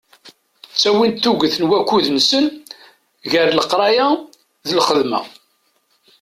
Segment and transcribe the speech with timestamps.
[0.73, 2.45] Ttawin-d tuget n wakud-nsen
[3.31, 4.07] gar leqraya
[4.67, 5.19] d lxedma.